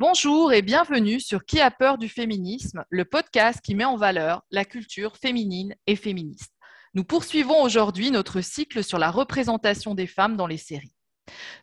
[0.00, 4.44] Bonjour et bienvenue sur Qui a peur du féminisme, le podcast qui met en valeur
[4.52, 6.54] la culture féminine et féministe.
[6.94, 10.94] Nous poursuivons aujourd'hui notre cycle sur la représentation des femmes dans les séries.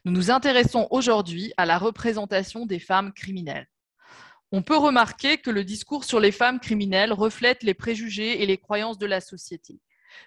[0.04, 3.70] Nous nous intéressons aujourd'hui à la représentation des femmes criminelles.
[4.52, 8.58] On peut remarquer que le discours sur les femmes criminelles reflète les préjugés et les
[8.58, 9.80] croyances de la société.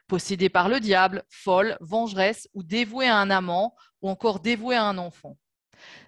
[0.07, 4.85] Possédée par le diable, folle, vengeresse ou dévouée à un amant ou encore dévouée à
[4.85, 5.37] un enfant.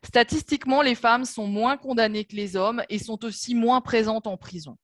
[0.04, 4.36] Statistiquement, les femmes sont moins condamnées que les hommes et sont aussi moins présentes en
[4.36, 4.76] prison.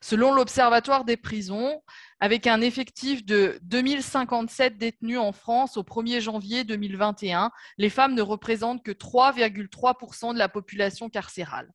[0.00, 1.82] Selon l'Observatoire des prisons,
[2.20, 8.22] avec un effectif de 2057 détenus en France au 1er janvier 2021, les femmes ne
[8.22, 11.72] représentent que 3,3% de la population carcérale.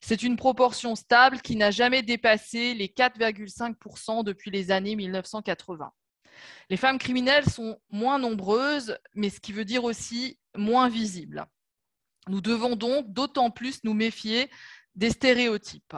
[0.00, 5.92] C'est une proportion stable qui n'a jamais dépassé les 4,5% depuis les années 1980.
[6.70, 11.46] Les femmes criminelles sont moins nombreuses, mais ce qui veut dire aussi moins visibles.
[12.28, 14.50] Nous devons donc d'autant plus nous méfier
[14.94, 15.96] des stéréotypes.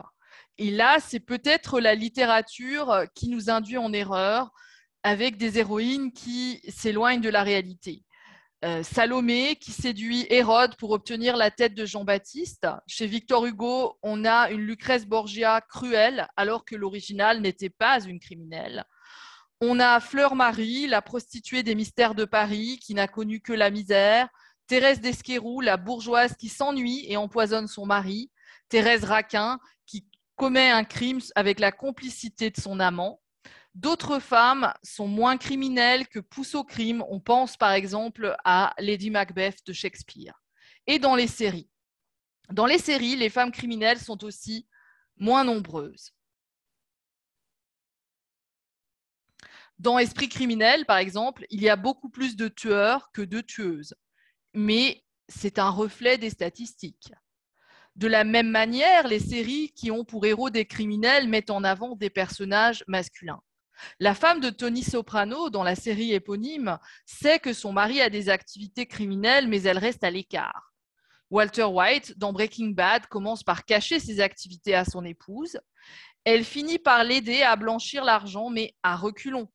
[0.58, 4.52] Et là, c'est peut-être la littérature qui nous induit en erreur
[5.02, 8.04] avec des héroïnes qui s'éloignent de la réalité.
[8.64, 12.68] Euh, Salomé qui séduit Hérode pour obtenir la tête de Jean-Baptiste.
[12.86, 18.20] Chez Victor Hugo, on a une Lucrèce Borgia cruelle alors que l'original n'était pas une
[18.20, 18.84] criminelle.
[19.60, 23.70] On a Fleur Marie, la prostituée des mystères de Paris, qui n'a connu que la
[23.70, 24.28] misère.
[24.72, 28.30] Thérèse d'Esquerou, la bourgeoise qui s'ennuie et empoisonne son mari.
[28.70, 33.20] Thérèse Raquin, qui commet un crime avec la complicité de son amant.
[33.74, 37.04] D'autres femmes sont moins criminelles que poussent au crime.
[37.10, 40.40] On pense par exemple à Lady Macbeth de Shakespeare.
[40.86, 41.68] Et dans les séries.
[42.50, 44.66] Dans les séries, les femmes criminelles sont aussi
[45.18, 46.14] moins nombreuses.
[49.78, 53.94] Dans Esprit criminel, par exemple, il y a beaucoup plus de tueurs que de tueuses.
[54.54, 57.12] Mais c'est un reflet des statistiques.
[57.96, 61.94] De la même manière, les séries qui ont pour héros des criminels mettent en avant
[61.94, 63.42] des personnages masculins.
[64.00, 68.28] La femme de Tony Soprano, dans la série éponyme, sait que son mari a des
[68.28, 70.72] activités criminelles, mais elle reste à l'écart.
[71.30, 75.58] Walter White, dans Breaking Bad, commence par cacher ses activités à son épouse.
[76.24, 79.48] Elle finit par l'aider à blanchir l'argent, mais à reculons.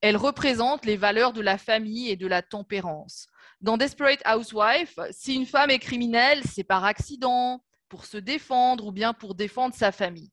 [0.00, 3.26] Elle représente les valeurs de la famille et de la tempérance.
[3.64, 8.92] Dans Desperate Housewife, si une femme est criminelle, c'est par accident, pour se défendre ou
[8.92, 10.30] bien pour défendre sa famille.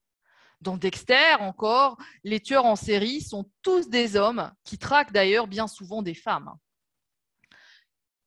[0.59, 5.69] Dans Dexter, encore, les tueurs en série sont tous des hommes qui traquent d'ailleurs bien
[5.69, 6.51] souvent des femmes.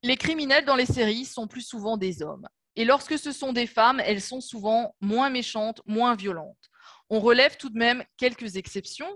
[0.03, 2.49] Les criminels dans les séries sont plus souvent des hommes.
[2.75, 6.71] Et lorsque ce sont des femmes, elles sont souvent moins méchantes, moins violentes.
[7.11, 9.11] On relève tout de même quelques exceptions,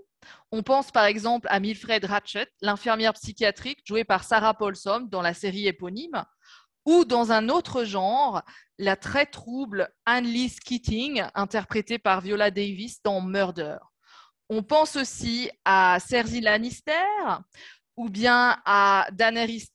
[0.52, 5.34] on pense par exemple à Milfred Ratchet, l'infirmière psychiatrique jouée par Sarah Paulson dans la
[5.34, 6.24] série éponyme,
[6.84, 8.42] ou dans un autre genre,
[8.78, 13.76] la très trouble Anne-Lise Keating, interprétée par Viola Davis dans Murder.
[14.48, 16.92] On pense aussi à Cersei Lannister,
[17.96, 19.68] ou bien à Daenerys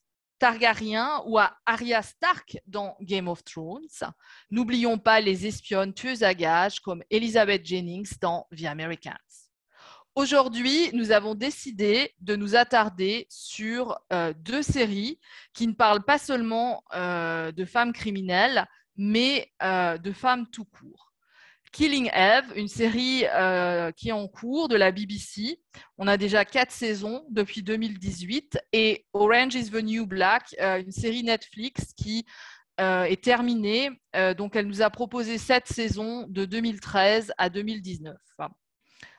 [0.43, 3.87] Targaryen ou à Arya Stark dans Game of Thrones.
[4.51, 9.13] N'oublions pas les espionnes tueuses à gages comme Elizabeth Jennings dans The Americans.
[10.15, 15.17] Aujourd'hui, nous avons décidé de nous attarder sur euh, deux séries
[15.53, 18.67] qui ne parlent pas seulement euh, de femmes criminelles,
[18.97, 21.12] mais euh, de femmes tout court.
[21.73, 23.25] Killing Eve, une série
[23.97, 25.59] qui est en cours de la BBC.
[25.97, 31.23] On a déjà quatre saisons depuis 2018 et Orange is the New Black, une série
[31.23, 32.25] Netflix qui
[32.77, 33.89] est terminée.
[34.37, 38.15] donc, elle nous a proposé sept saisons de 2013 à 2019.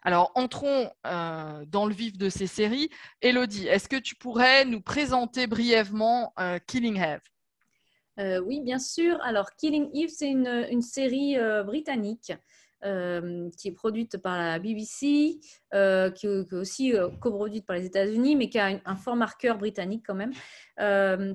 [0.04, 2.90] Alors, entrons euh, dans le vif de ces séries.
[3.22, 7.22] Elodie, est-ce que tu pourrais nous présenter brièvement euh, Killing Eve?
[8.18, 9.18] Euh, Oui, bien sûr.
[9.22, 12.32] Alors, Killing Eve, c'est une, série britannique
[13.56, 15.38] qui est produite par la BBC,
[15.72, 20.14] qui, est aussi coproduite par les États-Unis, mais qui a un, fort marqueur britannique quand
[20.14, 20.32] même.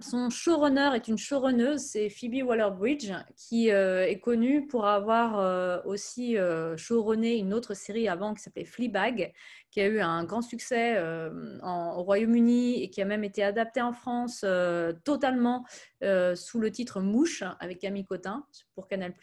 [0.04, 6.38] son showrunner est une showrunneuse, c'est Phoebe Waller-Bridge, qui est connue pour avoir aussi
[6.78, 9.34] showrunné une autre série avant qui s'appelait Fleabag,
[9.72, 11.30] qui a eu un grand succès euh,
[11.64, 15.66] au Royaume-Uni et qui a même été adapté en France euh, totalement
[16.04, 19.14] euh, sous le titre Mouche avec Camille Cotin pour Canal+.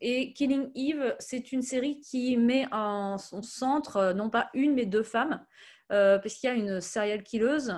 [0.00, 4.86] et Killing Eve, c'est une série qui met en son centre non pas une mais
[4.86, 5.44] deux femmes,
[5.88, 7.74] parce qu'il y a une serial killeuse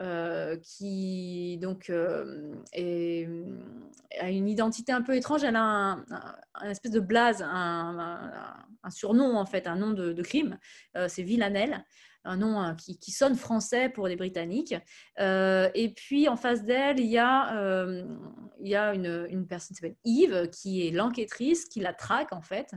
[0.00, 2.52] euh, qui donc euh,
[4.18, 5.44] a une identité un peu étrange.
[5.44, 8.34] Elle a un, espèce de blaze, un,
[8.90, 10.58] surnom en fait, un nom de, crime.
[10.96, 11.84] Euh, c'est Villanelle.
[12.24, 14.74] Un nom hein, qui, sonne français pour les Britanniques.
[15.18, 17.84] et puis en face d'elle, il y a,
[18.60, 22.42] il y a une, personne qui s'appelle Yves, qui est l'enquêtrice, qui la traque en
[22.42, 22.72] fait.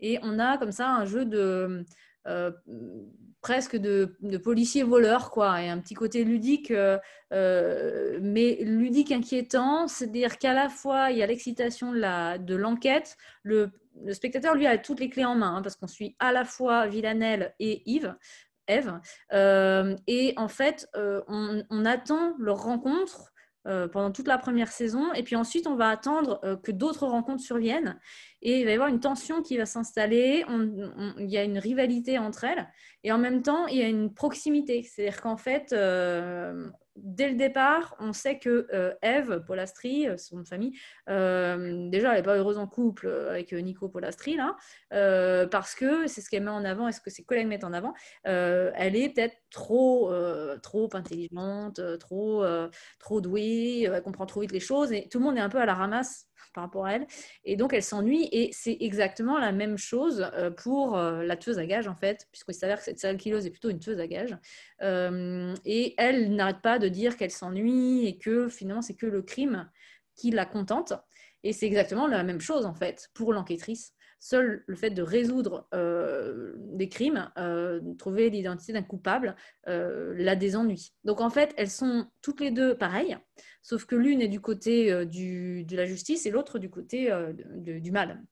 [0.00, 1.84] Et on a comme ça un jeu de
[2.28, 2.52] euh,
[3.40, 6.96] presque de, policier voleur, quoi, et un petit côté ludique, euh,
[7.32, 13.72] euh, mais ludique inquiétant, c'est-à-dire qu'à la fois il y a l'excitation de l'enquête, le,
[14.12, 16.86] spectateur lui a toutes les clés en main, hein, parce qu'on suit à la fois
[16.86, 18.14] Villanelle et Yves.
[18.68, 19.00] Eve,
[20.06, 23.32] et en fait, on, on, attend leur rencontre
[23.68, 25.12] euh, pendant toute la première saison.
[25.12, 27.96] Et puis ensuite, on va attendre euh, que d'autres rencontres surviennent.
[28.40, 30.44] Et il va y avoir une tension qui va s'installer.
[31.18, 32.68] Il y a une rivalité entre elles.
[33.04, 34.82] Et en même temps, il y a une proximité.
[34.82, 40.44] C'est-à-dire qu'en fait, euh, dès le départ, on sait que euh, Eve Polastri, euh, son
[40.44, 40.78] famille,
[41.08, 44.56] euh, déjà, elle n'est pas heureuse en couple avec Nico Polastri, là,
[45.50, 47.72] parce que c'est ce qu'elle met en avant et ce que ses collègues mettent en
[47.72, 47.94] avant.
[48.24, 50.12] elle est peut-être trop,
[50.62, 52.44] trop intelligente, trop,
[52.98, 55.58] trop douée, elle comprend trop vite les choses et tout le monde est un peu
[55.58, 57.06] à la ramasse par rapport à elle.
[57.44, 58.28] Et donc, elle s'ennuie.
[58.32, 62.26] Et c'est exactement la même chose euh, pour euh, la tueuse à gages, en fait,
[62.32, 64.36] puisqu'il s'avère que cette serial killeuse est plutôt une tueuse à gages.
[64.82, 69.22] Euh, et elle n'arrête pas de dire qu'elle s'ennuie et que finalement, c'est que le
[69.22, 69.70] crime
[70.16, 70.92] qui la contente.
[71.44, 73.94] Et c'est exactement la même chose, en fait, pour l'enquêtrice.
[74.24, 79.34] Seul le fait de résoudre euh, des crimes, euh, trouver l'identité d'un coupable,
[79.66, 80.92] euh, la désennuie.
[81.02, 83.18] Donc en fait, elles sont toutes les deux pareilles,
[83.62, 87.12] sauf que l'une est du côté de la justice et l'autre du côté
[87.56, 88.22] du mal.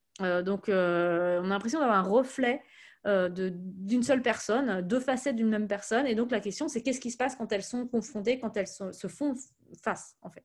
[0.45, 2.63] donc on a l'impression d'avoir un reflet
[3.05, 6.07] d'une seule personne, deux facettes d'une même personne.
[6.07, 8.69] Et donc la question, c'est qu'est-ce qui se passe quand elles sont confrontées, quand elles
[8.69, 9.35] se font
[9.83, 10.45] face, en fait.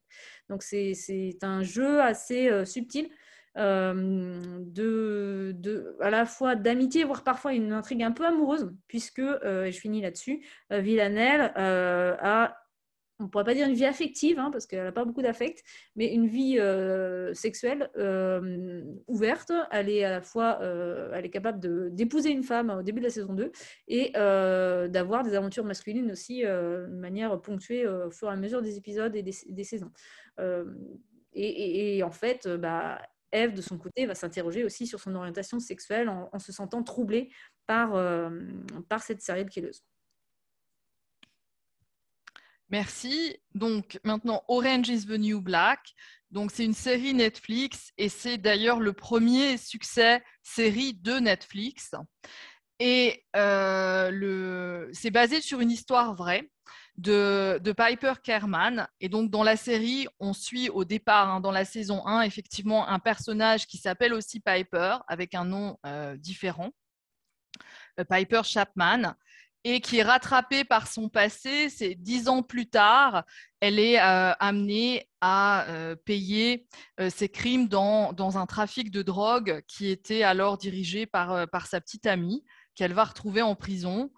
[0.49, 3.11] Donc c'est un jeu assez subtil
[3.57, 5.53] euh,
[6.01, 9.79] à la fois d'amitié, voire parfois une intrigue un peu amoureuse, puisque, euh, et je
[9.79, 12.57] finis là-dessus, euh, Villanelle a
[13.19, 15.63] on pourrait pas dire une vie affective, hein, parce qu'elle n'a pas beaucoup d'affect,
[15.95, 16.59] mais une vie
[17.33, 17.89] sexuelle
[19.07, 19.53] ouverte.
[19.71, 23.09] Elle est à la fois, elle est capable d'épouser une femme au début de la
[23.09, 23.53] saison 2
[23.87, 28.75] et d'avoir des aventures masculines aussi de manière ponctuée au fur et à mesure des
[28.75, 29.91] épisodes et des, saisons.
[31.31, 32.99] Et, et, en fait, bah,
[33.31, 37.29] Eve, de son côté, va s'interroger aussi sur son orientation sexuelle en, se sentant troublée
[37.65, 38.29] par, euh,
[38.89, 39.83] par cette serial killeuse.
[42.69, 43.37] Merci.
[43.53, 45.93] Donc maintenant, Orange is the New Black.
[46.31, 51.93] Donc c'est une série Netflix et c'est d'ailleurs le premier succès série de Netflix.
[52.79, 56.49] Et euh, c'est basé sur une histoire vraie
[56.97, 58.87] de, Piper Kerman.
[58.99, 62.87] Et donc, dans la série, on suit au départ, hein, dans la saison 1, effectivement,
[62.87, 66.71] un personnage qui s'appelle aussi Piper, avec un nom euh, différent,
[67.99, 69.13] euh, Piper Chapman,
[69.63, 71.69] et qui est rattrapée par son passé.
[71.69, 73.23] C'est dix ans plus tard,
[73.59, 75.65] elle est euh, amenée à
[76.05, 76.67] payer
[77.09, 81.81] ses crimes dans, dans, un trafic de drogue qui était alors dirigé par, par sa
[81.81, 82.43] petite amie
[82.75, 84.11] qu'elle va retrouver en prison.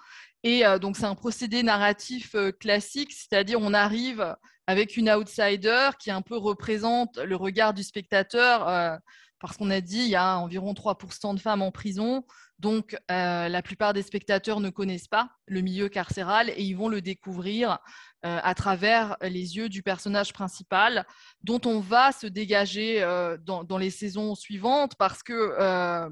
[0.44, 4.36] Et euh, donc, c'est un procédé narratif euh, classique, c'est-à-dire on arrive
[4.68, 8.98] avec une outsider qui un peu représente le regard du spectateur, euh,
[9.40, 12.26] parce qu'on a dit il y a environ 3% de femmes en prison,
[12.60, 17.02] donc la plupart des spectateurs ne connaissent pas le milieu carcéral et ils vont le
[17.02, 17.80] découvrir
[18.26, 21.06] euh, à travers les yeux du personnage principal,
[21.44, 26.10] dont on va se dégager euh, dans, les saisons suivantes, parce que euh,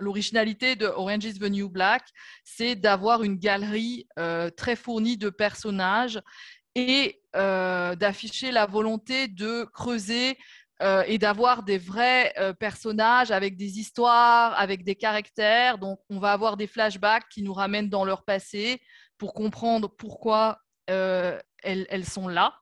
[0.00, 2.04] l'originalité de Orange is the New Black,
[2.42, 4.08] c'est d'avoir une galerie
[4.56, 6.22] très fournie de personnages
[6.74, 10.38] et d'afficher la volonté de creuser
[11.06, 15.78] et d'avoir des vrais personnages avec des histoires, avec des caractères.
[15.78, 18.80] Donc, on va avoir des flashbacks qui nous ramènent dans leur passé
[19.18, 22.54] pour comprendre pourquoi elles, sont là.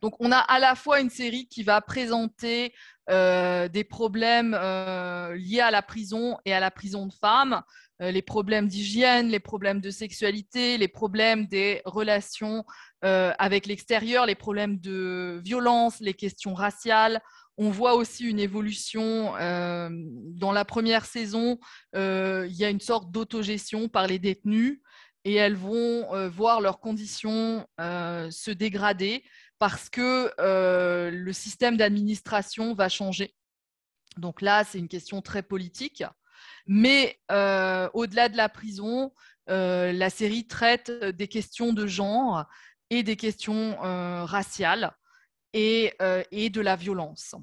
[0.00, 2.74] Donc, on a à la fois une série qui va présenter
[3.10, 7.60] euh, des problèmes euh, liés à la prison et à la prison de femmes, euh,
[8.10, 12.64] les problèmes d'hygiène, les problèmes de sexualité, les problèmes des relations
[13.02, 17.20] avec l'extérieur, les problèmes de violence, les questions raciales.
[17.58, 19.32] On voit aussi une évolution.
[19.32, 21.58] dans la première saison,
[21.94, 24.80] il y a une sorte d'autogestion par les détenus
[25.24, 29.24] et elles vont euh, voir leurs conditions euh, se dégrader
[29.58, 33.34] parce que euh, le système d'administration va changer.
[34.16, 36.04] Donc là, c'est une question très politique.
[36.66, 39.12] Mais au-delà de la prison,
[39.46, 42.44] la série traite des questions de genre
[42.90, 43.76] et des questions
[44.24, 44.92] raciales
[45.52, 45.94] et,
[46.30, 47.34] et, de la violence.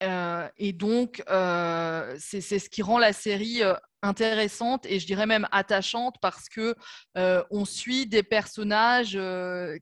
[0.00, 3.62] et donc, c'est ce qui rend la série
[4.02, 6.74] intéressante et je dirais même attachante parce que
[7.50, 9.18] on suit des personnages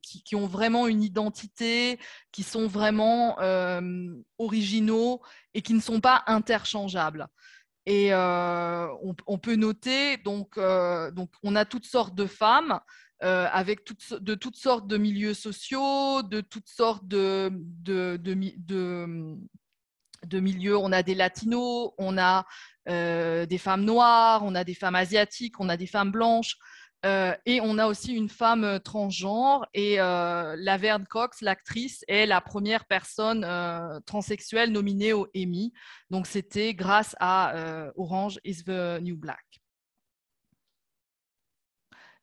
[0.03, 1.99] qui, qui, ont vraiment une identité,
[2.33, 3.37] qui sont vraiment
[4.39, 5.21] originaux
[5.55, 7.29] et qui ne sont pas interchangeables.
[7.87, 12.79] Et on, on, peut noter, donc, donc, on a toutes sortes de femmes
[13.23, 17.53] euh, avec toutes, de toutes sortes de milieux sociaux, de toutes sortes de,
[20.33, 20.77] milieux.
[20.77, 22.45] On a des latinos, on a
[22.89, 26.57] euh, des femmes noires, on a des femmes asiatiques, on a des femmes blanches.
[27.05, 32.41] Euh, et on a aussi une femme transgenre et euh, Laverne Cox, l'actrice, est la
[32.41, 33.47] première personne
[34.07, 35.73] transsexuelle nominée au Emmy.
[36.11, 39.45] Donc c'était grâce à Orange is the New Black.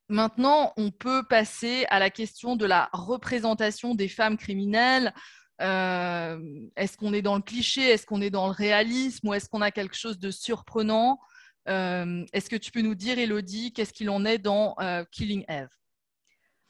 [0.09, 5.13] Maintenant, on peut passer à la question de la représentation des femmes criminelles.
[5.61, 6.39] Euh,
[6.75, 7.81] est-ce qu'on est dans le cliché?
[7.81, 9.27] Est-ce qu'on est dans le réalisme?
[9.27, 11.19] Ou est-ce qu'on a quelque chose de surprenant?
[11.19, 15.45] euh, Est-ce que tu peux nous dire, Elodie, qu'est-ce qu'il en est dans euh, Killing
[15.47, 15.69] Eve?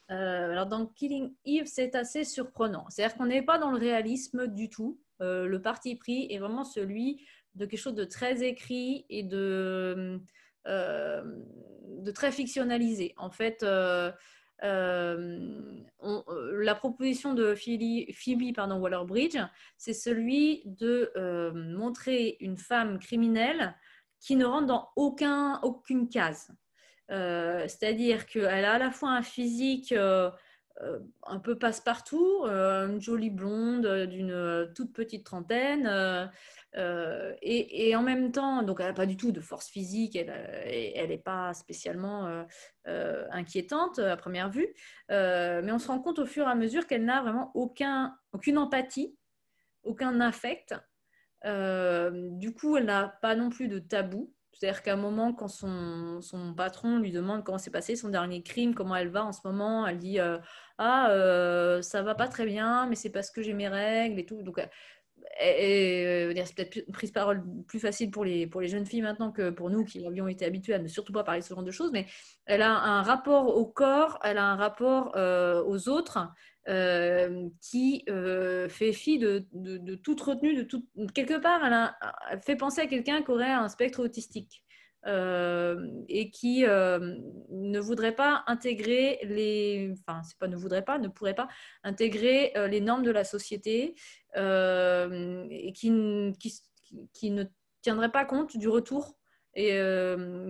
[0.08, 2.84] Alors dans Killing Eve, c'est assez surprenant.
[2.88, 5.00] C'est-à-dire qu'on n'est pas dans le réalisme du tout.
[5.20, 10.20] le parti pris est vraiment celui de quelque chose de très écrit et de
[10.66, 11.22] euh,
[12.14, 13.14] très fictionnalisé.
[13.16, 14.10] En fait, euh,
[14.62, 15.48] euh,
[16.02, 19.38] la proposition de Phoebe, Waller-Bridge,
[19.76, 21.12] c'est celui de
[21.54, 23.74] montrer une femme criminelle
[24.20, 26.50] qui ne rentre dans aucun, aucune case.
[27.08, 34.70] C'est-à-dire qu'elle a à la fois un physique un peu passe-partout, une jolie blonde d'une
[34.76, 36.30] toute petite trentaine,
[36.76, 41.08] euh, et, en même temps, donc elle n'a pas du tout de force physique, elle
[41.08, 42.44] n'est pas spécialement euh,
[42.86, 44.68] euh, inquiétante à première vue,
[45.08, 48.58] mais on se rend compte au fur et à mesure qu'elle n'a vraiment aucun, aucune
[48.58, 49.16] empathie,
[49.82, 50.74] aucun affect.
[51.44, 54.32] Du coup, elle n'a pas non plus de tabou.
[54.52, 56.20] C'est-à-dire qu'à un moment, quand son,
[56.54, 59.86] patron lui demande comment s'est passé son dernier crime, comment elle va en ce moment,
[59.86, 60.18] elle dit
[60.78, 64.42] Ah, ça va pas très bien, mais c'est parce que j'ai mes règles et tout.
[64.42, 64.60] Donc,
[65.40, 69.70] et, c'est peut-être une prise parole plus facile pour les, jeunes filles maintenant que pour
[69.70, 71.90] nous qui avions été habitués à ne surtout pas parler de ce genre de choses,
[71.92, 72.06] mais
[72.46, 76.18] elle a un rapport au corps, elle a un rapport euh, aux autres
[76.68, 82.54] euh, qui euh, fait fi de, de, toute retenue, de tout, quelque part, elle, fait
[82.54, 84.62] penser à quelqu'un qui aurait un spectre autistique.
[85.06, 91.08] Euh, et qui ne voudrait pas intégrer les, enfin c'est pas ne voudrait pas, ne
[91.08, 91.48] pourrait pas
[91.84, 93.94] intégrer les normes de la société
[94.36, 96.60] et qui, qui,
[97.14, 97.44] qui, ne
[97.80, 99.16] tiendrait pas compte du retour
[99.54, 99.70] et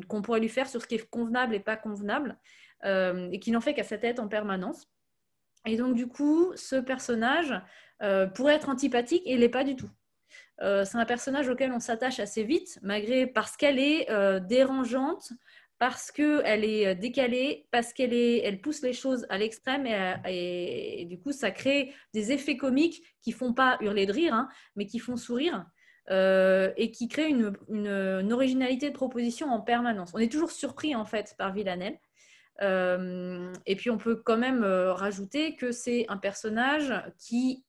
[0.08, 2.36] qu'on pourrait lui faire sur ce qui est convenable et pas convenable
[2.82, 4.88] et qui n'en fait qu'à sa tête en permanence.
[5.66, 7.54] Et donc du coup, ce personnage
[8.34, 9.90] pourrait être antipathique et il n'est pas du tout.
[10.62, 15.32] Euh, c'est un personnage auquel on s'attache assez vite, malgré parce qu'elle est euh, dérangeante,
[15.78, 19.86] parce qu'elle est euh, décalée, parce qu'elle elle pousse les choses à l'extrême
[20.26, 24.48] et, du coup ça crée des effets comiques qui font pas hurler de rire, hein,
[24.76, 25.64] mais qui font sourire.
[26.10, 30.10] et qui créent une, originalité de proposition en permanence.
[30.14, 31.98] On est toujours surpris en fait par Villanelle.
[32.60, 37.64] Et puis on peut quand même rajouter que c'est un personnage qui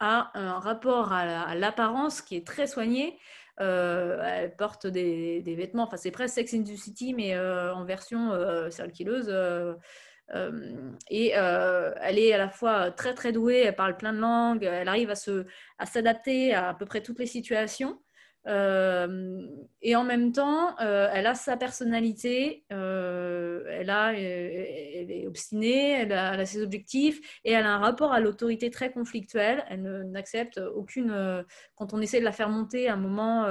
[0.00, 3.18] a un rapport à l'apparence qui est très soigné.
[3.60, 7.84] Euh, elle porte des, vêtements, enfin c'est presque Sex in the City, mais euh, en
[7.84, 8.68] version euh,
[9.00, 9.74] euh,
[10.34, 14.64] euh et elle est à la fois très très douée, elle parle plein de langues,
[14.64, 15.46] elle arrive à, se,
[15.78, 18.00] à s'adapter à à peu près toutes les situations.
[18.46, 19.46] Euh,
[19.80, 23.23] et en même temps, euh, elle a sa personnalité, euh,
[23.68, 28.20] elle, a, elle est obstinée, elle a, ses objectifs et elle a un rapport à
[28.20, 29.64] l'autorité très conflictuel.
[29.68, 31.44] Elle n'accepte aucune.
[31.74, 33.44] quand on essaie de la faire monter à un moment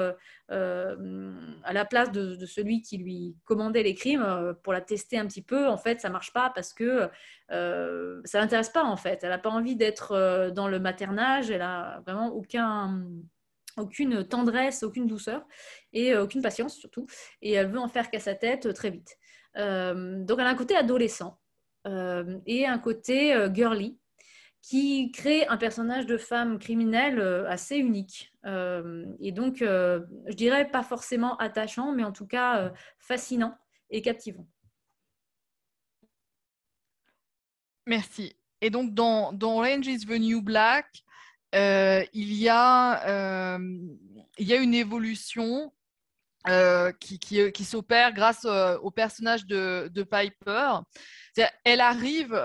[0.50, 5.42] à la place de, celui qui lui commandait les crimes pour la tester un petit
[5.42, 7.10] peu, en fait, ça marche pas parce que
[7.50, 9.20] ça l'intéresse pas en fait.
[9.24, 13.06] Elle n'a pas envie d'être dans le maternage, elle a vraiment aucun
[13.78, 15.46] aucune tendresse, aucune douceur
[15.94, 17.08] et euh, aucune patience surtout.
[17.42, 19.18] Et elle veut en faire qu'à sa tête euh, très vite.
[19.58, 21.40] Euh, donc elle a un côté adolescent
[22.46, 24.00] et un côté girly
[24.62, 27.20] qui crée un personnage de femme criminelle
[27.50, 28.34] assez unique.
[28.46, 33.58] et donc, je dirais pas forcément attachant, mais en tout cas fascinant
[33.90, 34.48] et captivant.
[37.86, 38.36] Merci.
[38.62, 41.04] Et donc, dans, Orange is the New Black,
[41.54, 43.58] euh, euh, il y a
[44.40, 45.74] une évolution
[46.48, 50.80] euh, qui, qui, qui s'opère grâce au personnage de, de Piper.
[51.64, 52.40] Elle arrive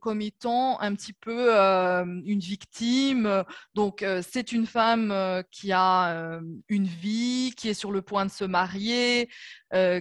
[0.00, 3.44] comme étant un petit peu une victime.
[3.74, 8.44] Donc, c'est une femme qui a une vie, qui est sur le point de se
[8.44, 9.28] marier,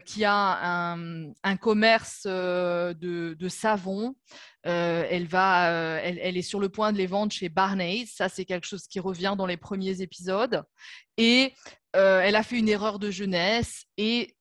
[0.05, 4.15] qui a un, commerce de, savon.
[4.63, 5.69] elle, va,
[6.01, 8.15] elle, est sur le point de les vendre chez Barney's.
[8.15, 10.63] Ça, c'est quelque chose qui revient dans les premiers épisodes.
[11.17, 11.53] Et
[11.93, 14.35] elle a fait une erreur de jeunesse et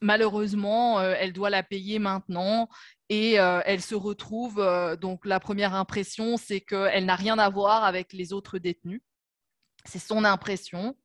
[0.00, 2.68] malheureusement, elle doit la payer maintenant
[3.08, 4.64] et elle se retrouve.
[5.00, 9.02] donc, la première impression, c'est qu'elle n'a rien à voir avec les autres détenus.
[9.84, 10.96] C'est son impression.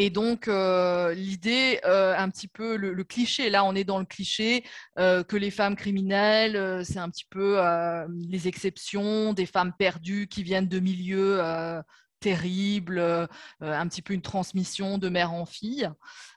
[0.00, 4.64] Et donc, l'idée, un petit peu, le, cliché, là, on est dans le cliché
[4.96, 7.60] que les femmes criminelles, c'est un petit peu
[8.28, 11.40] les exceptions, des femmes perdues qui viennent de milieux
[12.20, 13.00] terribles,
[13.60, 15.88] un petit peu une transmission de mère en fille.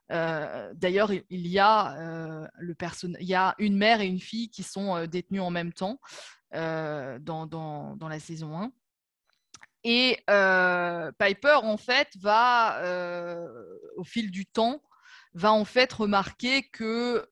[0.10, 2.76] D'ailleurs, il, y a le
[3.20, 6.00] il y a une mère et une fille qui sont détenues en même temps
[6.54, 8.72] dans, dans, dans, la saison 1.
[9.84, 12.82] Et Piper, en fait, va,
[13.96, 14.82] au fil du temps,
[15.34, 17.28] va en fait remarquer que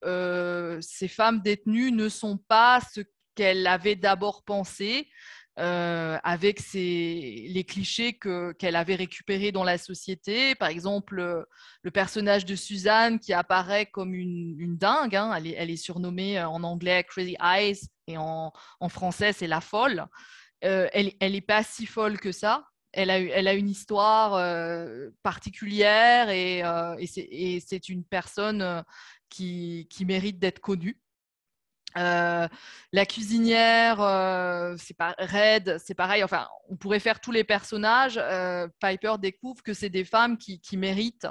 [0.80, 3.02] ces femmes détenues ne sont pas ce
[3.34, 5.08] qu'elle avait d'abord pensé,
[5.56, 8.18] avec les clichés
[8.58, 10.54] qu'elle avait récupérés dans la société.
[10.54, 11.44] Par exemple,
[11.82, 17.04] le personnage de Suzanne qui apparaît comme une, dingue, hein, elle, est, surnommée en anglais
[17.04, 18.52] Crazy Eyes et en,
[18.88, 20.06] français c'est la folle.
[20.64, 22.64] Euh, elle n'est pas si folle que ça.
[22.92, 28.84] Elle a, elle une histoire euh, particulière et, euh, c'est une personne
[29.28, 31.00] qui, mérite d'être connue.
[31.96, 33.96] La cuisinière,
[34.78, 36.24] c'est pas Red, c'est pareil.
[36.24, 38.20] Enfin, on pourrait faire tous les personnages.
[38.80, 41.28] Piper découvre que c'est des femmes qui, qui méritent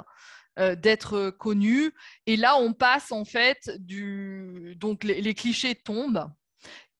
[0.56, 1.92] d'être connues.
[2.26, 6.30] Et là, on passe en fait du donc les clichés tombent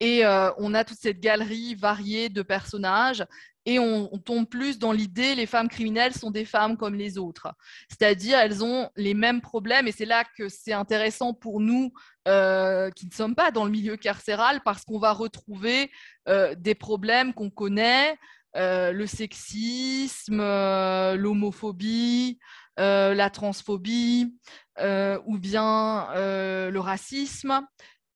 [0.01, 3.25] et euh, on a toute cette galerie variée de personnages
[3.67, 7.53] et on, tombe plus dans l'idée les femmes criminelles sont des femmes comme les autres.
[7.91, 11.93] C'est-à-dire elles ont les mêmes problèmes et c'est là que c'est intéressant pour nous
[12.27, 15.91] euh, qui ne sommes pas dans le milieu carcéral parce qu'on va retrouver
[16.29, 18.17] euh, des problèmes qu'on connaît,
[18.55, 22.39] le sexisme, l'homophobie,
[22.79, 24.35] la transphobie
[24.79, 27.61] ou bien le racisme.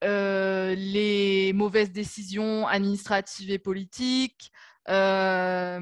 [0.04, 4.52] Euh, les mauvaises décisions administratives et politiques,
[4.90, 5.80] euh,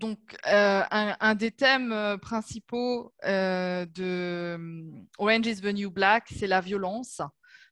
[0.00, 4.58] donc, euh, un, des thèmes euh, principaux euh, de
[5.18, 7.20] Orange is the New Black, c'est la violence.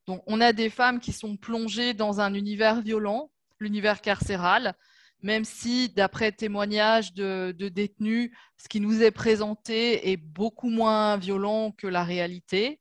[0.07, 4.75] Donc, on a des femmes qui sont plongées dans un univers violent, l'univers carcéral,
[5.23, 11.73] même si, d'après témoignages de, détenus, ce qui nous est présenté est beaucoup moins violent
[11.73, 12.79] que la réalité.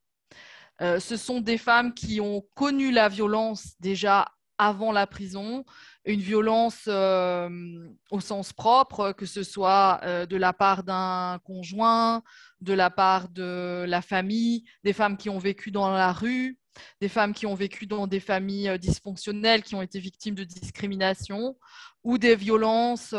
[0.79, 5.65] ce sont des femmes qui ont connu la violence déjà avant la prison,
[6.07, 7.49] une violence euh,
[8.11, 12.23] au sens propre, que ce soit euh, de la part d'un conjoint,
[12.61, 16.57] de la part de la famille, des femmes qui ont vécu dans la rue,
[17.01, 20.45] des femmes qui ont vécu dans des familles euh, dysfonctionnelles, qui ont été victimes de
[20.45, 21.57] discrimination,
[22.03, 23.13] ou des violences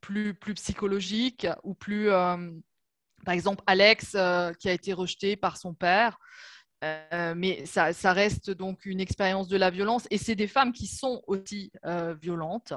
[0.00, 2.08] plus, plus psychologiques ou plus...
[2.08, 4.12] par exemple, Alex,
[4.58, 6.18] qui a été rejeté par son père.
[7.12, 10.86] Euh, mais ça, reste donc une expérience de la violence et c'est des femmes qui
[10.86, 12.72] sont aussi euh, violentes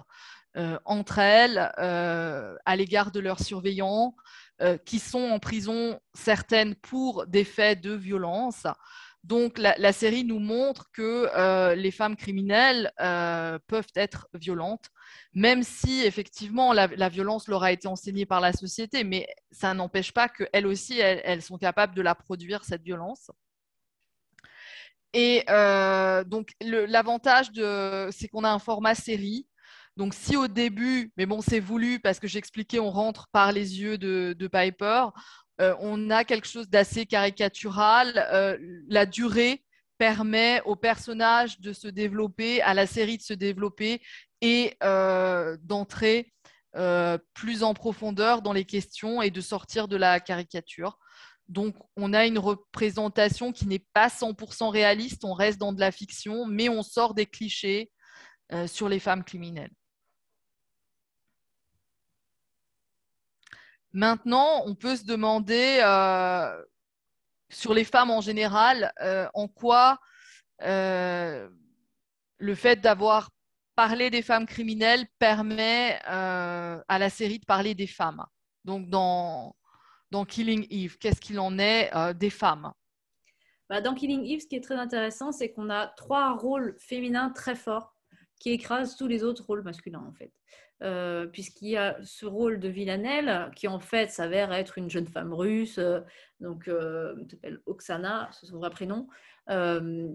[0.58, 4.16] euh, entre elles à l'égard de leurs surveillants
[4.86, 8.68] qui sont en prison certaines pour des faits de violence.
[9.24, 14.90] Donc la, série nous montre que les femmes criminelles peuvent être violentes,
[15.34, 20.12] même si effectivement la, violence leur a été enseignée par la société, mais ça n'empêche
[20.12, 23.32] pas qu'elles aussi, elles sont capables de la produire, cette violence.
[25.14, 27.48] Et euh, donc, l'avantage,
[28.12, 29.48] c'est qu'on a un format série.
[29.98, 33.82] Donc, si au début, mais bon, c'est voulu parce que j'expliquais, on rentre par les
[33.82, 35.06] yeux de, Piper,
[35.60, 38.28] euh, on a quelque chose d'assez caricatural.
[38.32, 39.64] Euh, la durée
[39.98, 44.02] permet au personnage de se développer, à la série de se développer
[44.42, 46.32] et d'entrer
[47.34, 50.98] plus en profondeur dans les questions et de sortir de la caricature.
[51.50, 55.92] Donc, on a une représentation qui n'est pas 100% réaliste, on reste dans de la
[55.92, 57.92] fiction, mais on sort des clichés
[58.54, 59.72] euh, sur les femmes criminelles.
[63.92, 65.80] Maintenant, on peut se demander
[67.50, 68.94] sur les femmes en général,
[69.34, 69.98] en quoi
[70.60, 71.50] le
[72.56, 73.32] fait d'avoir
[73.76, 78.24] parlé des femmes criminelles permet à la série de parler des femmes.
[78.64, 79.56] Donc, dans,
[80.12, 82.72] dans Killing Eve, qu'est-ce qu'il en est des femmes?
[83.70, 87.30] Bah, Dans Killing Eve, ce qui est très intéressant, c'est qu'on a trois rôles féminins
[87.30, 87.94] très forts
[88.40, 90.32] qui écrasent tous les autres rôles masculins, en fait.
[90.82, 95.08] Euh, puisqu'il y a ce rôle de Villanelle qui en fait s'avère être une jeune
[95.08, 96.00] femme russe, euh,
[96.40, 99.10] donc euh, s'appelle Oksana, c'est son vrai prénom.
[99.50, 100.08] Euh,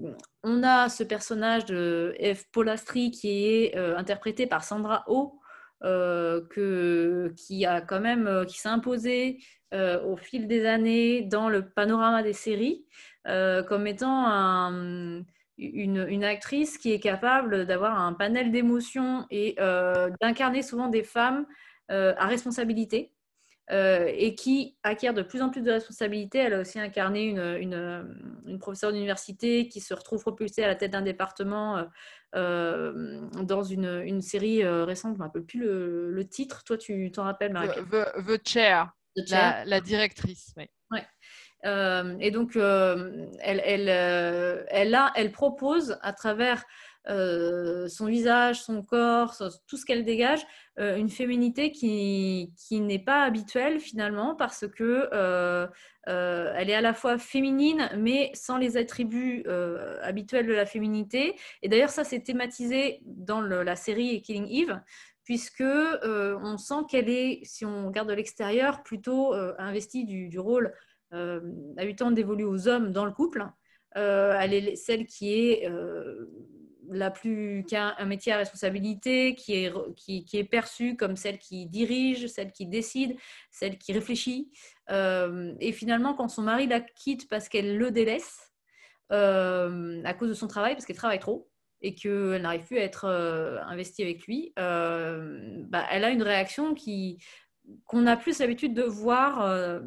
[0.42, 5.38] on a ce personnage de Eve Polastri qui est interprété par Sandra Oh,
[5.82, 9.40] que, qui a quand même qui s'est imposé
[9.74, 12.84] au fil des années dans le panorama des séries
[13.24, 15.24] comme étant un
[15.58, 21.46] une, actrice qui est capable d'avoir un panel d'émotions et euh, d'incarner souvent des femmes
[21.90, 23.12] euh, à responsabilité
[23.70, 26.38] euh, et qui acquiert de plus en plus de responsabilités.
[26.38, 31.02] Elle a aussi incarné une, professeure d'université qui se retrouve propulsée à la tête d'un
[31.02, 31.86] département
[32.32, 35.12] dans une, série récente.
[35.12, 36.64] Je ne me rappelle plus le, titre.
[36.64, 40.52] Toi, tu t'en rappelles, Marie the, Chair, La, directrice.
[40.56, 40.64] Oui.
[40.90, 41.04] Ouais.
[41.64, 46.64] Euh, et donc, euh, elle, elle, euh, elle, a, elle propose à travers
[47.06, 50.40] son visage, son corps, tout ce qu'elle dégage,
[50.78, 55.10] une féminité qui, qui n'est pas habituelle finalement parce que
[56.06, 59.44] elle est à la fois féminine mais sans les attributs
[60.00, 61.36] habituels de la féminité.
[61.60, 64.80] Et d'ailleurs, ça c'est thématisé dans la série Killing Eve
[65.24, 70.72] puisque on sent qu'elle est, si on regarde de l'extérieur, plutôt investie du, rôle
[71.14, 71.40] euh,
[71.96, 73.46] temps d'évoluer aux hommes dans le couple.
[73.96, 76.26] Euh, elle est celle qui est euh,
[76.90, 81.38] la plus qui a un métier à responsabilité, qui est, qui, est perçue comme celle
[81.38, 83.16] qui dirige, celle qui décide,
[83.52, 84.50] celle qui réfléchit.
[84.90, 88.52] et finalement, quand son mari la quitte parce qu'elle le délaisse
[89.10, 91.48] à cause de son travail, parce qu'elle travaille trop
[91.84, 93.06] et qu'elle n'arrive plus à être
[93.66, 97.18] investie avec lui, bah, elle a une réaction qui
[97.86, 99.82] qu'on a plus l'habitude de voir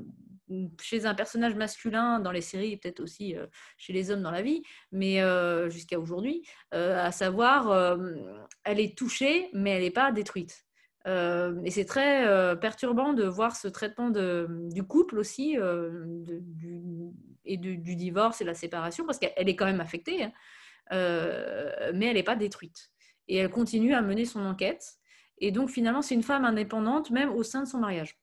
[0.82, 4.32] chez un personnage masculin dans les séries et peut-être aussi euh, chez les hommes dans
[4.32, 7.98] la vie, mais euh, jusqu'à aujourd'hui, euh, à savoir,
[8.64, 10.66] elle est touchée, mais elle n'est pas détruite.
[11.06, 15.58] et c'est très perturbant de voir ce traitement de, du couple aussi,
[17.46, 20.32] et du, divorce et la séparation, parce qu'elle est quand même affectée, hein.
[20.92, 22.92] Mais elle n'est pas détruite.
[23.28, 24.84] Et elle continue à mener son enquête.
[25.40, 28.18] Et donc finalement, c'est une femme indépendante, même au sein de son mariage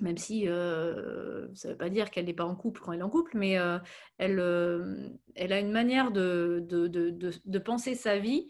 [0.00, 3.00] même si euh, ça ne veut pas dire qu'elle n'est pas en couple quand elle
[3.00, 3.78] est en couple, mais euh,
[4.18, 8.48] elle, euh, elle, a une manière de, de, de, penser sa vie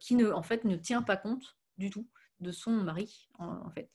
[0.00, 2.08] qui ne, en fait, ne tient pas compte du tout
[2.40, 3.88] de son mari, en, fait.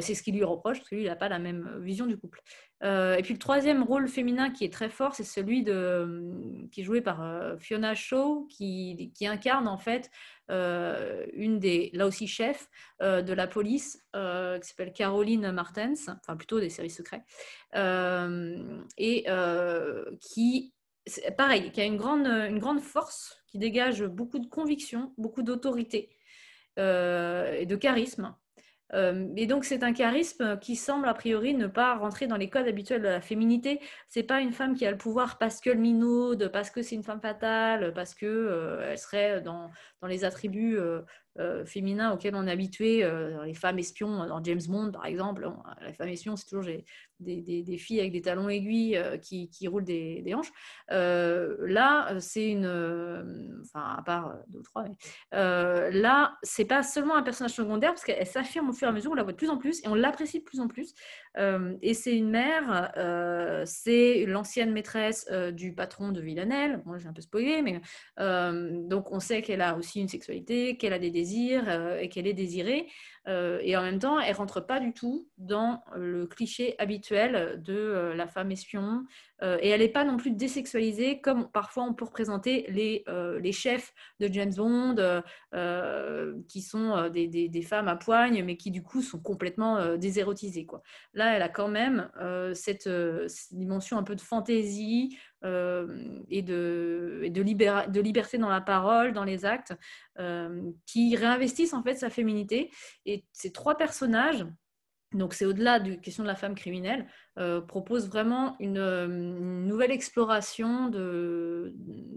[0.00, 2.16] c'est ce qui lui reproche, parce que lui, il n'a pas la même vision du
[2.16, 2.40] couple.
[2.84, 6.84] Et puis le troisième rôle féminin qui est très fort, c'est celui de, qui est
[6.84, 10.10] joué par Fiona Shaw, qui, incarne en fait
[10.50, 12.68] euh, une des, là aussi, chefs
[13.02, 17.24] euh, de la police, euh, qui s'appelle Caroline Martens, enfin plutôt des séries secrets,
[18.98, 19.26] et
[20.20, 20.74] qui,
[21.36, 26.10] pareil, qui a une grande, une grande force, qui dégage beaucoup de conviction, beaucoup d'autorité
[26.76, 28.34] et de charisme.
[28.92, 32.50] Euh, et donc, c'est un charisme qui semble a priori ne pas rentrer dans les
[32.50, 33.80] codes habituels de la féminité.
[34.08, 36.94] C'est pas une femme qui a le pouvoir parce que le minaude, parce que c'est
[36.94, 39.70] une femme fatale, parce que euh, elle serait dans,
[40.06, 41.00] les attributs euh,
[41.40, 45.50] euh, féminins auxquels on est habitué, euh, les femmes espions dans James Bond par exemple.
[45.84, 46.64] les femmes espions, c'est toujours
[47.18, 50.52] des, des, filles avec des talons aiguilles qui, qui, roulent des, hanches.
[50.88, 53.62] là, c'est une.
[53.64, 54.96] enfin, à part deux ou trois, mais,
[55.32, 59.10] là, c'est pas seulement un personnage secondaire parce qu'elle s'affirme au fur et à mesure,
[59.10, 60.94] on la voit de plus en plus et on l'apprécie de plus en plus.
[61.36, 62.92] et c'est une mère,
[63.66, 66.80] c'est l'ancienne maîtresse du patron de Villanelle.
[66.84, 67.80] Moi, j'ai un peu spoilé, mais
[68.88, 71.23] donc on sait qu'elle a aussi une sexualité, qu'elle a des désirs
[71.68, 72.86] euh, et qu'elle est désirée.
[73.26, 77.74] Euh, et en même temps, elle rentre pas du tout dans le cliché habituel de
[77.74, 79.04] euh, la femme espion.
[79.42, 83.04] et elle n'est pas non plus désexualisée comme parfois on peut représenter les,
[83.42, 84.96] les chefs de James Bond,
[86.48, 90.64] qui sont des, des, femmes à poigne, mais qui du coup sont complètement désérotisées.
[90.64, 90.82] Quoi.
[91.12, 92.08] Là, elle a quand même
[92.54, 92.88] cette,
[93.50, 95.86] dimension un peu de fantaisie, euh,
[96.30, 97.42] et, de, de,
[97.90, 99.74] de, liberté dans la parole, dans les actes,
[100.18, 102.70] euh, qui réinvestissent en fait sa féminité.
[103.04, 104.46] Et ces trois personnages,
[105.12, 107.06] donc c'est au-delà de la question de la femme criminelle,
[107.38, 111.72] euh, proposent vraiment une, nouvelle exploration de,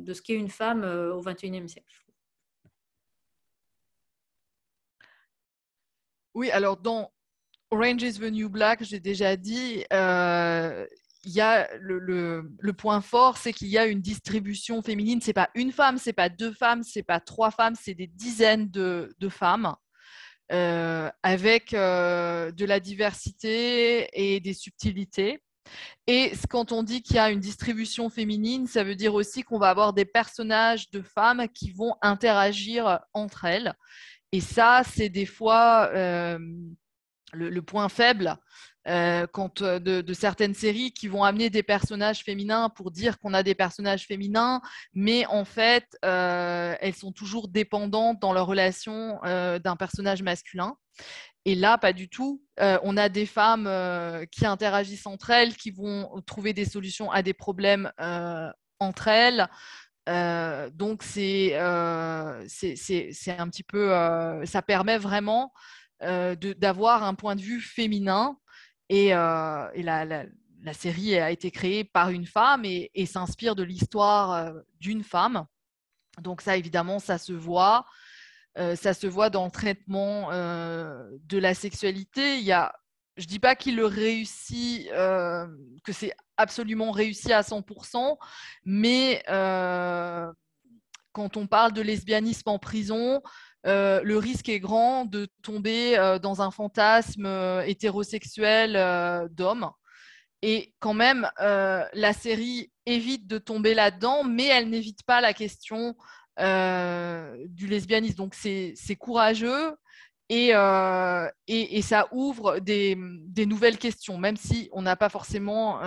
[0.08, 1.94] ce qu'est une femme au XXIe siècle.
[6.34, 7.12] Oui, alors dans,
[7.72, 10.86] Orange is the New Black, j'ai déjà dit, euh,
[11.26, 15.20] y a le, point fort, c'est qu'il y a une distribution féminine.
[15.22, 18.70] C'est pas une femme, c'est pas deux femmes, c'est pas trois femmes, c'est des dizaines
[18.70, 19.76] de, femmes
[20.52, 25.42] euh, avec euh, de la diversité et des subtilités.
[26.08, 29.60] Et quand on dit qu'il y a une distribution féminine, ça veut dire aussi qu'on
[29.60, 33.74] va avoir des personnages de femmes qui vont interagir entre elles.
[34.32, 35.92] Et ça, c'est des fois
[37.36, 38.38] euh, le, point faible
[38.88, 39.26] euh,
[39.62, 43.56] euh, de, certaines séries qui vont amener des personnages féminins pour dire qu'on a des
[43.56, 44.62] personnages féminins,
[44.94, 50.76] mais en fait, elles sont toujours dépendantes dans leur relation d'un personnage masculin.
[51.46, 52.42] Et là, pas du tout.
[52.60, 53.70] on a des femmes
[54.32, 57.92] qui interagissent entre elles, qui vont trouver des solutions à des problèmes
[58.80, 59.48] entre elles.
[60.74, 62.44] donc c'est un
[63.50, 63.92] petit peu
[64.46, 65.52] ça permet vraiment
[66.00, 68.38] d'avoir un point de vue féminin.
[68.90, 70.26] Et, la,
[70.74, 75.46] série a été créée par une femme et, s'inspire de l'histoire d'une femme.
[76.22, 77.86] Donc ça évidemment ça se voit
[78.56, 82.38] ça se voit dans le traitement de la sexualité.
[82.40, 82.74] Il y a
[83.18, 88.18] je dis pas qu'il le réussit que c'est absolument réussi à 100%,
[88.66, 89.24] mais
[91.18, 93.22] quand on parle de lesbianisme en prison,
[93.66, 98.74] euh, le risque est grand de tomber euh, dans un fantasme euh, hétérosexuel
[99.32, 99.72] d'homme.
[100.44, 105.96] Et quand même, la série évite de tomber là-dedans, mais elle n'évite pas la question
[106.38, 108.16] du lesbianisme.
[108.16, 109.76] Donc c'est courageux
[110.30, 110.52] et,
[111.82, 112.96] ça ouvre des,
[113.48, 115.80] nouvelles questions, même si on n'a pas forcément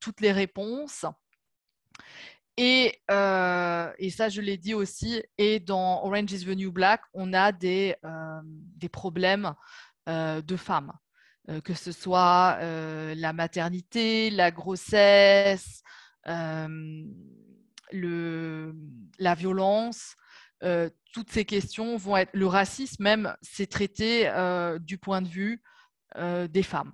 [0.00, 1.04] toutes les réponses.
[2.60, 7.32] Euh, et, ça, je l'ai dit aussi, et dans Orange is the New Black, on
[7.32, 8.40] a des, euh,
[8.92, 9.54] problèmes
[10.08, 10.92] euh, de femmes,
[11.64, 15.82] que ce soit la maternité, la grossesse,
[16.24, 16.68] la
[19.36, 20.16] violence.
[21.12, 24.30] toutes ces questions vont être, le racisme même, c'est traité
[24.80, 25.62] du point de vue
[26.16, 26.92] des femmes.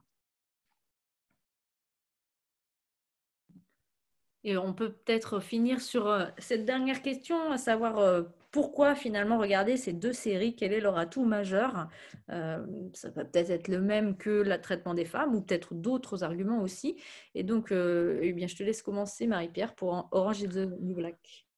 [4.46, 9.38] Et on peut peut-être finir sur euh, cette dernière question, à savoir euh, pourquoi finalement
[9.38, 11.88] regarder ces deux séries, quel est leur atout majeur?
[12.30, 16.22] Euh, Ça va peut-être être le même que le traitement des femmes ou peut-être d'autres
[16.22, 16.94] arguments aussi.
[17.34, 21.48] Et donc, eh bien, je te laisse commencer, Marie-Pierre, pour Orange is the New Black.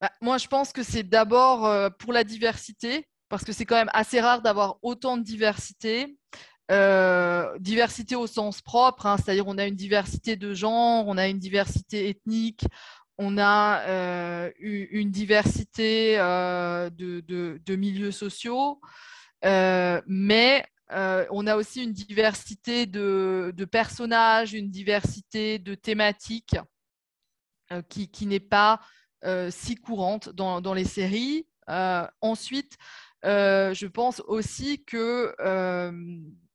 [0.00, 3.90] Bah, moi, je pense que c'est d'abord pour la diversité, parce que c'est quand même
[3.92, 6.18] assez rare d'avoir autant de diversité.
[6.72, 11.28] Euh, diversité au sens propre, hein, c'est-à-dire on a une diversité de genre, on a
[11.28, 12.64] une diversité ethnique,
[13.18, 18.80] on a euh, une diversité euh, de, milieux sociaux,
[19.44, 26.56] mais on a aussi une diversité de, personnages, une diversité de thématiques
[27.90, 28.80] qui, n'est pas
[29.50, 31.46] si courante dans, dans les séries.
[32.22, 32.78] ensuite,
[33.24, 35.34] je pense aussi que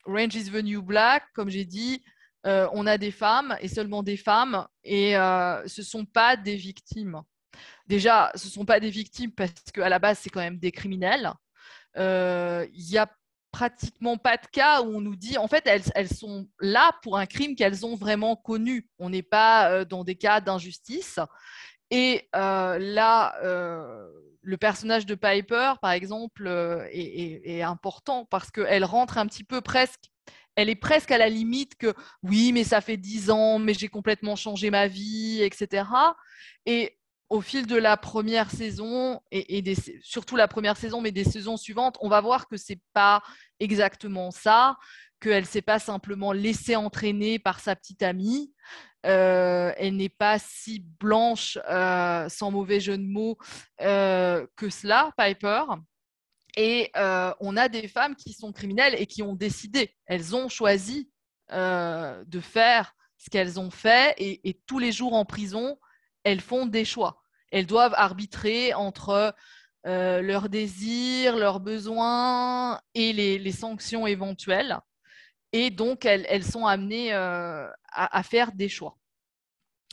[0.08, 2.04] Range is the New Black, comme j'ai dit,
[2.46, 6.38] euh, on a des femmes et seulement des femmes, et euh, ce ne sont pas
[6.38, 7.22] des victimes.
[7.88, 10.72] Déjà, ce ne sont pas des victimes parce qu'à la base, c'est quand même des
[10.72, 11.34] criminels.
[11.98, 13.12] Euh, il n'y a
[13.52, 17.18] pratiquement pas de cas où on nous dit, en fait, elles, elles sont là pour
[17.18, 18.88] un crime qu'elles ont vraiment connu.
[19.00, 21.20] On n'est pas dans des cas d'injustice.
[21.90, 23.36] Et là,
[24.48, 29.60] le personnage de Piper, par exemple, euh, est, important parce qu'elle rentre un petit peu
[29.60, 30.06] presque,
[30.56, 33.90] elle est presque à la limite que oui, mais ça fait dix ans, mais j'ai
[33.90, 35.84] complètement changé ma vie, etc.
[36.66, 39.62] Et au fil de la première saison, et,
[40.02, 43.22] surtout la première saison, mais des saisons suivantes, on va voir que c'est pas
[43.60, 44.78] exactement ça,
[45.20, 48.54] qu'elle s'est pas simplement laissée entraîner par sa petite amie,
[49.06, 53.38] euh, elle n'est pas si blanche, euh, sans mauvais jeu de mots,
[53.82, 55.64] euh, que cela, Piper.
[56.58, 56.92] Et
[57.40, 61.12] on a des femmes qui sont criminelles et qui ont décidé, elles ont choisi
[61.52, 65.78] de faire ce qu'elles ont fait et, tous les jours en prison,
[66.24, 67.22] elles font des choix.
[67.52, 69.36] Elles doivent arbitrer entre
[69.84, 74.80] leurs désirs, leurs besoins et les sanctions éventuelles.
[75.54, 78.98] Et donc, elles, sont amenées euh, à, faire des choix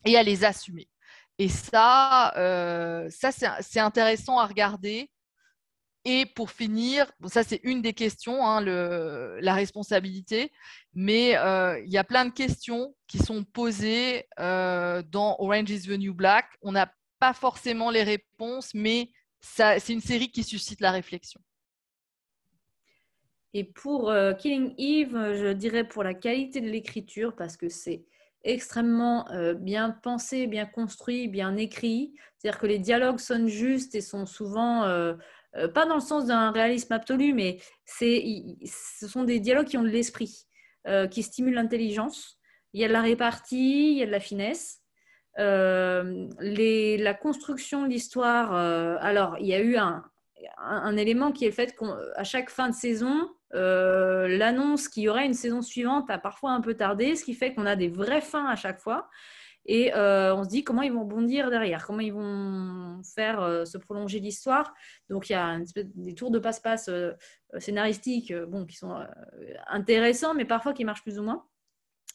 [0.05, 0.89] et à les assumer.
[1.39, 5.11] Et ça, euh, ça c'est intéressant à regarder.
[6.05, 10.53] Et pour finir, ça c'est une des questions, hein, la responsabilité,
[10.93, 15.99] mais euh, il y a plein de questions qui sont posées dans Orange is the
[15.99, 16.47] New Black.
[16.61, 21.41] On n'a pas forcément les réponses, mais c'est une série qui suscite la réflexion.
[23.57, 28.05] Et pour Killing Eve, je dirais pour la qualité de l'écriture, parce que c'est
[28.43, 32.15] extrêmement bien pensé, bien construit, bien écrit.
[32.37, 34.83] C'est-à-dire que les dialogues sonnent justes et sont souvent,
[35.73, 39.89] pas dans le sens d'un réalisme absolu, mais ce sont des dialogues qui ont de
[39.89, 40.47] l'esprit,
[41.13, 42.41] qui stimulent l'intelligence.
[42.73, 44.81] Il y a de la répartie, il y a de la finesse.
[45.39, 50.05] la construction de l'histoire, alors il y a eu un,
[50.59, 55.09] un, élément qui est le fait qu'à chaque fin de saison, euh, l'annonce qu'il y
[55.09, 57.89] aurait une saison suivante a parfois un peu tardé, ce qui fait qu'on a des
[57.89, 59.09] vraies fins à chaque fois.
[59.67, 63.65] Et euh, on se dit comment ils vont bondir derrière, comment ils vont faire euh,
[63.65, 64.75] se prolonger l'histoire.
[65.09, 65.59] Donc il y a
[65.95, 66.91] des tours de passe-passe
[67.59, 68.95] scénaristiques bon, qui sont
[69.69, 71.47] intéressants, mais parfois qui marchent plus ou moins.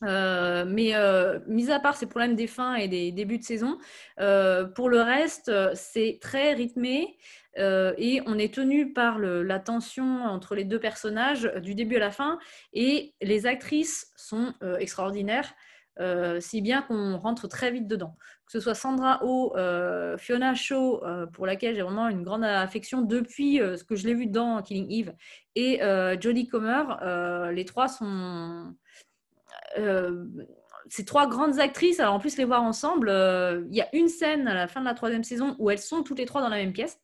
[0.01, 0.93] mais
[1.47, 3.79] mis à part ces problèmes des fins et des débuts de saison,
[4.17, 7.17] pour le reste, c'est très rythmé.
[7.59, 11.99] Euh, et on est tenu par la tension entre les deux personnages du début à
[11.99, 12.39] la fin.
[12.73, 15.53] Et les actrices sont euh, extraordinaires,
[15.99, 18.15] euh, si bien qu'on rentre très vite dedans.
[18.45, 19.53] Que ce soit Sandra Oh,
[20.17, 24.25] Fiona Shaw, pour laquelle j'ai vraiment une grande affection depuis ce que je l'ai vu
[24.25, 25.13] dans Killing Eve,
[25.55, 25.79] et
[26.19, 28.73] Jodie Comer, les trois sont
[30.87, 33.09] ces trois grandes actrices, alors en plus les voir ensemble,
[33.69, 36.01] il y a une scène à la fin de la troisième saison où elles sont
[36.01, 36.99] toutes les trois dans la même pièce.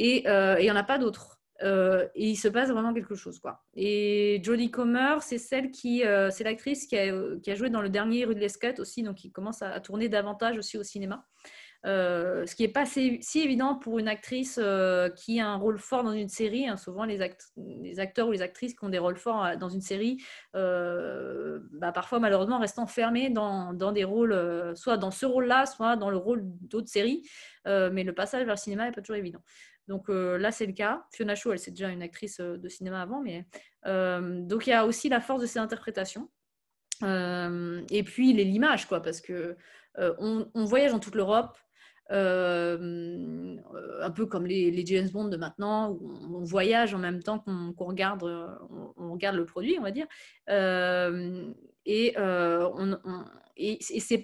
[0.00, 1.38] Euh, et il n'y en a pas d'autres.
[1.62, 3.38] Euh, et il se passe vraiment quelque chose.
[3.38, 3.62] Quoi.
[3.74, 8.24] Et Jodie Comer, c'est celle qui, euh, c'est l'actrice qui a, joué dans le dernier
[8.24, 11.26] Ridley Scott aussi, donc qui commence à, tourner davantage aussi au cinéma.
[11.84, 14.58] ce qui n'est pas si, évident pour une actrice
[15.16, 16.66] qui a un rôle fort dans une série.
[16.66, 16.78] Hein.
[16.78, 17.18] Souvent, les,
[17.58, 20.16] les, acteurs ou les actrices qui ont des rôles forts dans une série,
[20.54, 26.08] bah, parfois malheureusement restent enfermés dans, dans des rôles, soit dans ce rôle-là, soit dans
[26.08, 27.22] le rôle d'autres séries.
[27.66, 29.42] mais le passage vers le cinéma n'est pas toujours évident.
[29.90, 31.04] Donc euh, là, c'est le cas.
[31.10, 33.44] Fiona Shaw, elle c'est déjà une actrice euh, de cinéma avant, mais
[33.86, 36.30] euh, donc il y a aussi la force de ses interprétations.
[37.02, 39.56] et puis l'image, quoi, parce que
[39.98, 41.58] on, voyage dans toute l'Europe.
[42.08, 43.56] un
[44.14, 48.22] peu comme les, James Bond de maintenant, où on, voyage en même temps qu'on regarde,
[48.96, 50.06] on, regarde le produit, on va dire.
[51.84, 52.14] et,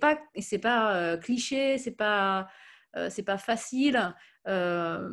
[0.01, 2.47] pas, c'est pas cliché, c'est pas,
[3.09, 4.15] c'est pas facile.
[4.49, 5.09] Euh,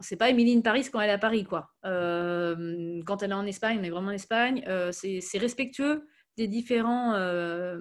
[0.00, 1.70] c'est pas Émilie Paris quand elle est à Paris, quoi.
[1.84, 4.64] Euh, quand elle est en Espagne, on est vraiment en Espagne.
[4.66, 7.14] Euh, c'est respectueux des, différents,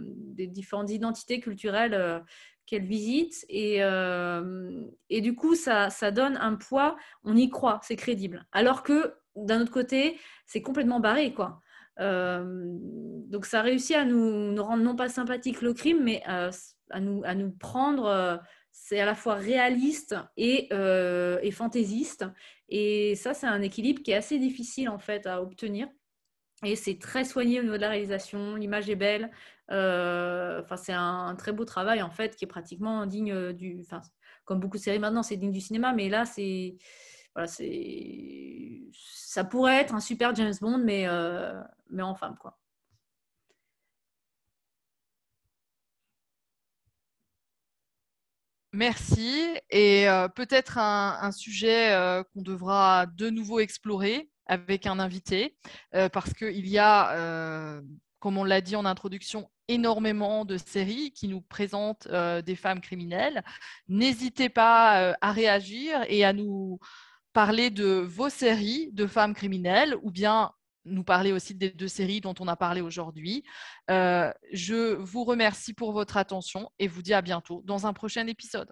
[0.10, 2.24] des différentes identités culturelles
[2.65, 3.46] qu'elle visite.
[3.48, 3.82] Et,
[5.22, 8.46] du coup, ça, donne un poids, on y croit, c'est crédible.
[8.52, 11.62] Alors que d'un autre côté, c'est complètement barré, quoi.
[11.98, 16.50] donc ça réussit à nous, rendre non pas sympathiques le crime, mais à,
[17.00, 18.42] nous, à nous prendre
[18.82, 22.26] c'est à la fois réaliste euh, et, fantaisiste.
[22.70, 25.88] Et ça, c'est un équilibre qui est assez difficile en fait à obtenir.
[26.63, 28.56] Et c'est très soigné au niveau de la réalisation.
[28.56, 29.32] L'image est belle.
[29.70, 33.82] Euh, c'est un, très beau travail en fait qui est pratiquement digne du.
[33.82, 34.02] Enfin,
[34.46, 36.78] comme beaucoup de séries maintenant, c'est digne du cinéma, mais là, c'est
[37.36, 42.58] voilà, c'est ça pourrait être un super James Bond, mais euh, mais en femme quoi.
[48.80, 49.46] Merci.
[49.72, 55.58] Et euh, peut-être un, sujet euh, qu'on devra de nouveau explorer avec un invité,
[55.96, 57.82] euh, parce qu'il y a,
[58.20, 63.44] comme on l'a dit en introduction, énormément de séries qui nous présentent des femmes criminelles.
[63.89, 66.80] N'hésitez pas à réagir et à nous
[67.34, 70.52] parler de vos séries de femmes criminelles ou bien
[70.86, 73.44] nous parler aussi des deux séries dont on a parlé aujourd'hui.
[73.89, 78.28] Euh, je vous remercie pour votre attention et vous dis à bientôt dans un prochain
[78.28, 78.72] épisode.